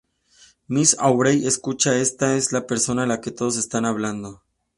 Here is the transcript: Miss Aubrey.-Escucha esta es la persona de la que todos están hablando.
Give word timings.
Miss 0.67 0.97
Aubrey.-Escucha 0.97 1.93
esta 1.95 2.35
es 2.35 2.51
la 2.51 2.65
persona 2.65 3.03
de 3.03 3.09
la 3.09 3.21
que 3.21 3.29
todos 3.29 3.55
están 3.57 3.85
hablando. 3.85 4.41